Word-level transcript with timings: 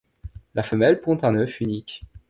La 0.55 0.63
femelle 0.63 0.99
pond 0.99 1.15
un 1.21 1.35
œuf 1.35 1.61
unique. 1.61 2.05